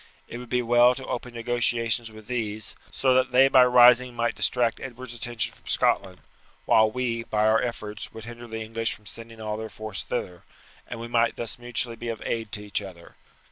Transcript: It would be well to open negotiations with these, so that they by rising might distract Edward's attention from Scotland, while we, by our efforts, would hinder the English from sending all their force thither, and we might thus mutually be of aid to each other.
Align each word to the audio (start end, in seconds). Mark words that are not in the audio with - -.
It 0.27 0.39
would 0.39 0.49
be 0.49 0.63
well 0.63 0.95
to 0.95 1.05
open 1.05 1.35
negotiations 1.35 2.09
with 2.11 2.25
these, 2.25 2.73
so 2.89 3.13
that 3.13 3.29
they 3.29 3.47
by 3.49 3.63
rising 3.63 4.15
might 4.15 4.33
distract 4.33 4.79
Edward's 4.79 5.13
attention 5.13 5.53
from 5.53 5.67
Scotland, 5.67 6.21
while 6.65 6.89
we, 6.89 7.23
by 7.25 7.45
our 7.45 7.61
efforts, 7.61 8.11
would 8.11 8.23
hinder 8.23 8.47
the 8.47 8.61
English 8.63 8.95
from 8.95 9.05
sending 9.05 9.39
all 9.39 9.57
their 9.57 9.69
force 9.69 10.01
thither, 10.01 10.41
and 10.87 10.99
we 10.99 11.07
might 11.07 11.35
thus 11.35 11.59
mutually 11.59 11.95
be 11.95 12.09
of 12.09 12.23
aid 12.25 12.51
to 12.53 12.65
each 12.65 12.81
other. 12.81 13.15